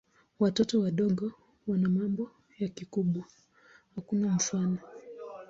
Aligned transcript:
Watoto 0.39 0.79
wadogo 0.81 1.31
wana 1.67 1.89
mambo 1.89 2.31
ya 2.59 2.67
kikubwa 2.67 3.23
hakuna 3.95 4.27
mfano. 4.27 4.77